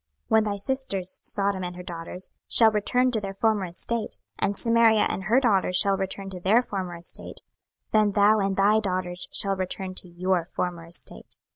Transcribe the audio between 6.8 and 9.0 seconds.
estate, then thou and thy